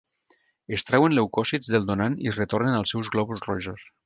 Es 0.77 0.85
treuen 0.87 1.15
leucòcits 1.17 1.71
del 1.75 1.87
donant 1.91 2.17
i 2.25 2.31
es 2.35 2.41
retornen 2.43 2.79
els 2.83 2.97
seus 2.97 3.13
glòbuls 3.17 3.49
rojos. 3.51 3.91